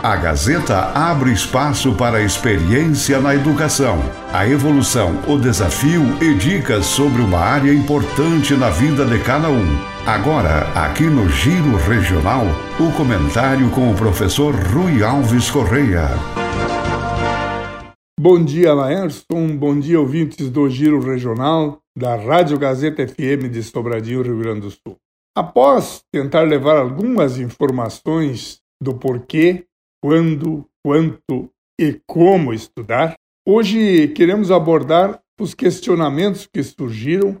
[0.00, 3.98] A Gazeta abre espaço para a experiência na educação,
[4.32, 9.66] a evolução, o desafio e dicas sobre uma área importante na vida de cada um.
[10.06, 12.44] Agora, aqui no Giro Regional,
[12.78, 16.06] o comentário com o professor Rui Alves Correia.
[18.20, 19.56] Bom dia, Laerson.
[19.56, 24.70] Bom dia, ouvintes do Giro Regional da Rádio Gazeta FM de Sobradinho, Rio Grande do
[24.70, 24.96] Sul.
[25.36, 29.64] Após tentar levar algumas informações do porquê,
[30.02, 33.14] quando, quanto e como estudar,
[33.46, 37.40] hoje queremos abordar os questionamentos que surgiram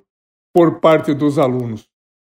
[0.54, 1.88] por parte dos alunos.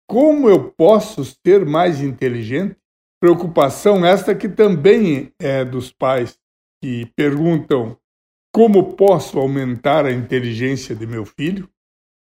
[0.10, 2.76] Como eu posso ser mais inteligente?
[3.22, 6.38] Preocupação esta que também é dos pais,
[6.84, 7.98] que perguntam
[8.54, 11.70] como posso aumentar a inteligência de meu filho?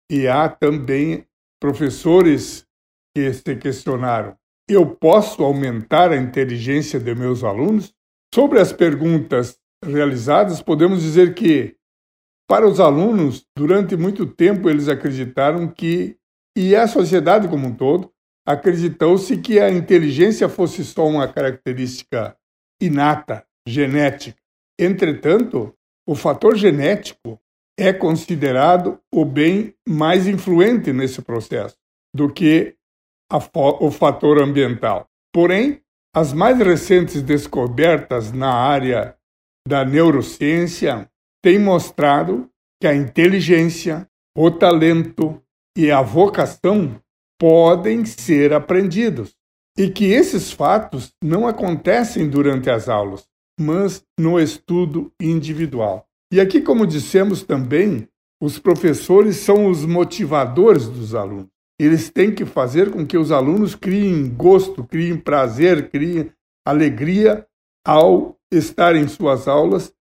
[0.10, 1.28] E há também
[1.60, 2.66] professores
[3.16, 4.38] que se questionaram:
[4.70, 7.94] eu posso aumentar a inteligência de meus alunos?
[8.34, 11.76] Sobre as perguntas realizadas, podemos dizer que,
[12.48, 16.18] para os alunos, durante muito tempo eles acreditaram que,
[16.57, 18.12] e a sociedade como um todo,
[18.46, 22.35] acreditou-se que a inteligência fosse só uma característica
[22.82, 24.38] inata, genética.
[24.79, 25.73] Entretanto,
[26.07, 27.40] o fator genético
[27.79, 31.77] é considerado o bem mais influente nesse processo
[32.13, 32.76] do que
[33.79, 35.07] o fator ambiental.
[35.34, 35.81] Porém,
[36.15, 39.15] as mais recentes descobertas na área
[39.67, 41.09] da neurociência
[41.43, 45.41] têm mostrado que a inteligência, o talento
[45.76, 47.01] e a vocação
[47.39, 49.34] podem ser aprendidos
[49.77, 53.26] e que esses fatos não acontecem durante as aulas,
[53.59, 56.05] mas no estudo individual.
[56.31, 58.07] E aqui, como dissemos também,
[58.41, 61.52] os professores são os motivadores dos alunos.
[61.79, 66.31] Eles têm que fazer com que os alunos criem gosto, criem prazer, criem
[66.66, 67.47] alegria
[67.85, 69.94] ao estar em suas aulas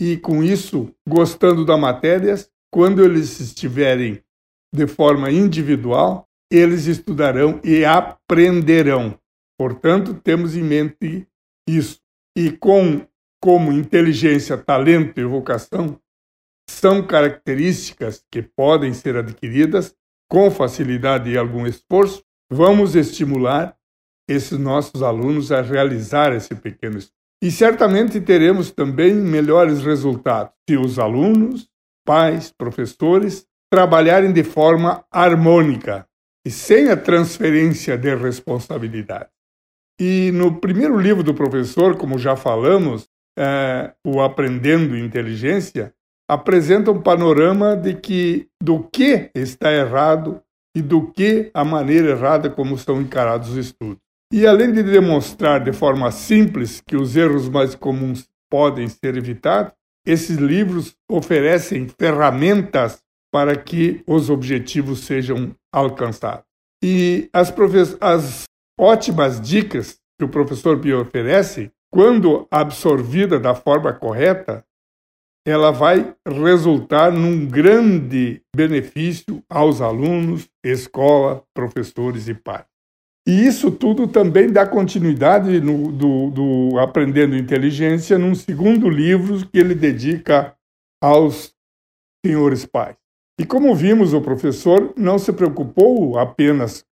[0.00, 2.34] e, com isso, gostando da matéria,
[2.72, 4.22] quando eles estiverem
[4.74, 9.18] de forma individual, eles estudarão e aprenderão.
[9.58, 11.26] Portanto, temos em mente
[11.68, 12.00] isso.
[12.36, 13.06] E com
[13.42, 15.98] como inteligência, talento e vocação
[16.68, 19.94] são características que podem ser adquiridas
[20.30, 23.76] com facilidade e algum esforço, vamos estimular
[24.28, 27.00] esses nossos alunos a realizar esse pequeno.
[27.42, 31.68] E certamente teremos também melhores resultados se os alunos,
[32.06, 36.06] pais, professores trabalharem de forma harmônica
[36.46, 39.28] e sem a transferência de responsabilidade.
[40.00, 43.08] E no primeiro livro do professor, como já falamos,
[43.38, 45.92] é, o Aprendendo Inteligência,
[46.30, 50.40] apresenta um panorama de que do que está errado
[50.76, 53.98] e do que a maneira errada como são encarados os estudos.
[54.32, 59.72] E além de demonstrar de forma simples que os erros mais comuns podem ser evitados,
[60.06, 62.98] esses livros oferecem ferramentas
[63.32, 66.44] para que os objetivos sejam alcançados.
[66.82, 67.52] E as,
[68.00, 68.44] as
[68.78, 74.64] ótimas dicas que o professor Pio oferece quando absorvida da forma correta,
[75.46, 82.66] ela vai resultar num grande benefício aos alunos, escola, professores e pais.
[83.26, 89.58] E isso tudo também dá continuidade no, do, do Aprendendo Inteligência num segundo livro que
[89.58, 90.56] ele dedica
[91.02, 91.54] aos
[92.24, 92.96] senhores pais.
[93.38, 96.84] E como vimos, o professor não se preocupou apenas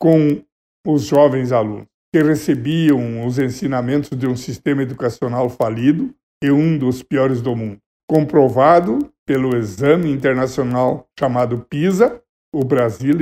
[0.00, 0.42] com
[0.86, 7.02] os jovens alunos que recebiam os ensinamentos de um sistema educacional falido e um dos
[7.02, 7.81] piores do mundo.
[8.08, 12.20] Comprovado pelo exame internacional chamado PISA,
[12.54, 13.16] o Brasil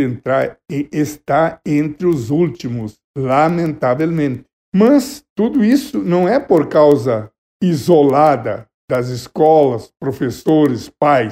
[0.69, 4.45] está entre os últimos, lamentavelmente.
[4.75, 7.31] Mas tudo isso não é por causa
[7.63, 11.31] isolada das escolas, professores, pais.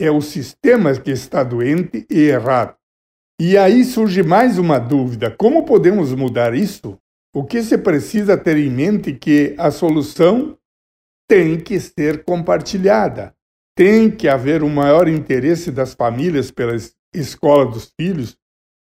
[0.00, 2.76] É o sistema que está doente e errado.
[3.40, 6.96] E aí surge mais uma dúvida: como podemos mudar isso?
[7.34, 10.56] O que se precisa ter em mente que a solução
[11.32, 13.34] tem que ser compartilhada.
[13.74, 16.76] Tem que haver um maior interesse das famílias pela
[17.14, 18.36] escola dos filhos,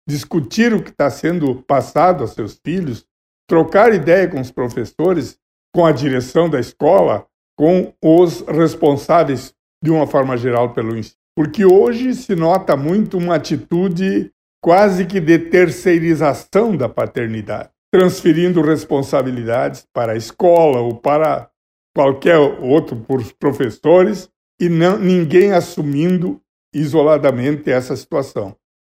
[0.09, 3.07] discutir o que está sendo passado a seus filhos,
[3.49, 5.39] trocar ideia com os professores,
[5.73, 7.25] com a direção da escola,
[7.57, 11.15] com os responsáveis de uma forma geral pelo ensino.
[11.37, 19.87] Porque hoje se nota muito uma atitude quase que de terceirização da paternidade, transferindo responsabilidades
[19.95, 21.49] para a escola ou para
[21.95, 24.29] qualquer outro, por professores,
[24.61, 26.41] e não, ninguém assumindo
[26.75, 28.57] isoladamente essa situação.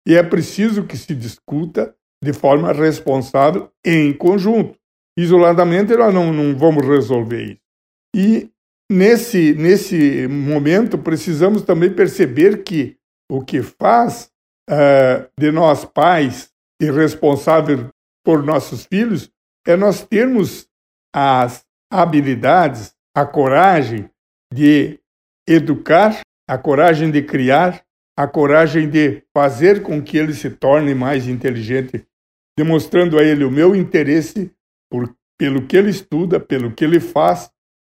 [0.08, 4.78] E é preciso que se discuta de forma responsável em conjunto.
[5.18, 7.62] Isoladamente nós não, não vamos resolver isso.
[8.16, 8.50] E
[8.92, 12.98] nesse, nesse momento precisamos também perceber que
[13.30, 14.30] o que faz
[14.70, 16.52] uh, de nós pais
[16.82, 17.86] e responsáveis
[18.24, 19.32] por nossos filhos
[19.66, 20.68] é nós termos
[21.14, 24.10] as habilidades, a coragem
[24.54, 25.00] de
[25.48, 27.84] educar, a coragem de criar,
[28.18, 32.06] a coragem de fazer com que ele se torne mais inteligente,
[32.58, 34.52] demonstrando a ele o meu interesse
[34.90, 37.50] por, pelo que ele estuda, pelo que ele faz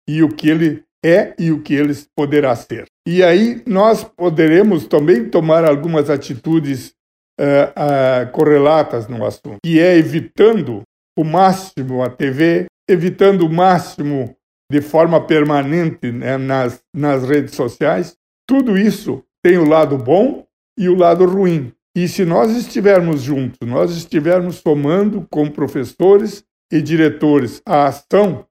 [0.08, 2.86] e o que ele é e o que ele poderá ser.
[3.08, 6.94] E aí nós poderemos também tomar algumas atitudes
[7.40, 10.84] uh, uh, correlatas no assunto, que é evitando
[11.18, 14.36] o máximo a TV, evitando o máximo
[14.72, 18.18] de forma permanente né, nas, nas redes sociais.
[18.48, 20.48] Tudo isso tem o lado bom
[20.78, 21.74] e o lado ruim.
[21.96, 28.48] E se nós estivermos juntos, nós estivermos somando com professores e diretores a ação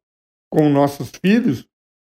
[0.52, 1.66] com nossos filhos,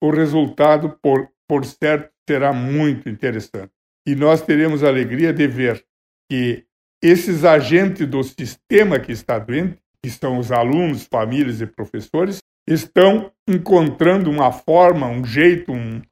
[0.02, 3.72] o resultado, por, por certo, será muito interessante.
[4.06, 5.82] E nós teremos a alegria de ver
[6.30, 6.66] que
[7.02, 13.32] esses agentes do sistema que está doente, que são os alunos, famílias e professores, estão
[13.48, 16.02] encontrando uma forma, um jeito um,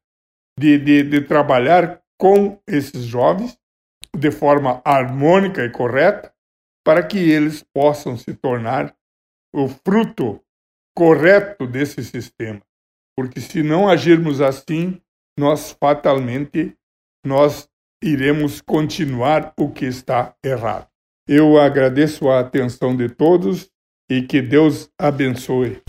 [0.59, 3.55] de, de, de trabalhar com esses jovens
[4.17, 6.33] de forma harmônica e correta,
[6.83, 8.97] para que eles possam se tornar
[9.55, 10.43] o fruto
[10.97, 12.63] correto desse sistema.
[13.15, 15.03] Porque se não agirmos assim,
[15.39, 16.75] nós fatalmente
[17.27, 17.69] nós
[18.03, 20.89] iremos continuar o que está errado.
[21.29, 23.71] Eu agradeço a atenção de todos
[24.13, 25.81] e que Deus abençoe.